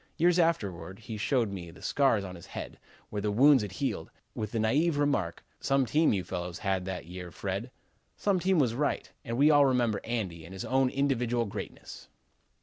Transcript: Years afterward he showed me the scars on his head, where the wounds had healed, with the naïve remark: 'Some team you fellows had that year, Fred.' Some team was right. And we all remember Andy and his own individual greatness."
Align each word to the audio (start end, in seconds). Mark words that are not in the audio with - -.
Years 0.17 0.39
afterward 0.39 0.97
he 0.97 1.15
showed 1.15 1.51
me 1.51 1.69
the 1.69 1.83
scars 1.83 2.23
on 2.23 2.33
his 2.33 2.47
head, 2.47 2.79
where 3.11 3.21
the 3.21 3.29
wounds 3.29 3.61
had 3.61 3.73
healed, 3.73 4.09
with 4.33 4.51
the 4.51 4.57
naïve 4.57 4.97
remark: 4.97 5.45
'Some 5.59 5.85
team 5.85 6.11
you 6.11 6.23
fellows 6.23 6.57
had 6.57 6.85
that 6.85 7.05
year, 7.05 7.29
Fred.' 7.29 7.69
Some 8.17 8.39
team 8.39 8.57
was 8.57 8.73
right. 8.73 9.11
And 9.23 9.37
we 9.37 9.51
all 9.51 9.67
remember 9.67 10.01
Andy 10.03 10.43
and 10.43 10.53
his 10.53 10.65
own 10.65 10.89
individual 10.89 11.45
greatness." 11.45 12.07